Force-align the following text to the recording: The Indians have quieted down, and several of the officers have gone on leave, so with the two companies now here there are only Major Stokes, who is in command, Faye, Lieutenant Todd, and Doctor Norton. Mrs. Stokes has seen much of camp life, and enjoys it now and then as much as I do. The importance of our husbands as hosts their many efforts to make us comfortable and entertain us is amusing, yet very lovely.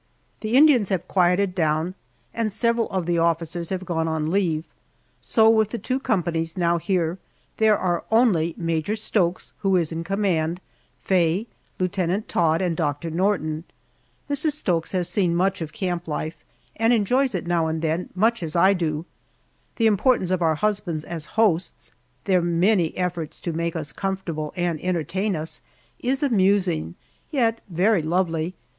The 0.39 0.55
Indians 0.55 0.89
have 0.89 1.07
quieted 1.07 1.53
down, 1.53 1.93
and 2.33 2.51
several 2.51 2.89
of 2.89 3.05
the 3.05 3.19
officers 3.19 3.69
have 3.69 3.85
gone 3.85 4.07
on 4.07 4.31
leave, 4.31 4.65
so 5.21 5.47
with 5.47 5.69
the 5.69 5.77
two 5.77 5.99
companies 5.99 6.57
now 6.57 6.79
here 6.79 7.19
there 7.57 7.77
are 7.77 8.03
only 8.09 8.55
Major 8.57 8.95
Stokes, 8.95 9.53
who 9.59 9.75
is 9.75 9.91
in 9.91 10.03
command, 10.03 10.59
Faye, 11.01 11.45
Lieutenant 11.79 12.27
Todd, 12.27 12.63
and 12.63 12.75
Doctor 12.75 13.11
Norton. 13.11 13.63
Mrs. 14.27 14.53
Stokes 14.53 14.91
has 14.93 15.07
seen 15.07 15.35
much 15.35 15.61
of 15.61 15.71
camp 15.71 16.07
life, 16.07 16.43
and 16.77 16.91
enjoys 16.93 17.35
it 17.35 17.45
now 17.45 17.67
and 17.67 17.83
then 17.83 18.07
as 18.09 18.15
much 18.17 18.41
as 18.41 18.55
I 18.55 18.73
do. 18.73 19.05
The 19.75 19.85
importance 19.85 20.31
of 20.31 20.41
our 20.41 20.55
husbands 20.55 21.05
as 21.05 21.27
hosts 21.37 21.93
their 22.23 22.41
many 22.41 22.97
efforts 22.97 23.39
to 23.41 23.53
make 23.53 23.75
us 23.75 23.93
comfortable 23.93 24.51
and 24.55 24.81
entertain 24.83 25.35
us 25.35 25.61
is 25.99 26.23
amusing, 26.23 26.95
yet 27.29 27.61
very 27.69 28.01
lovely. 28.01 28.55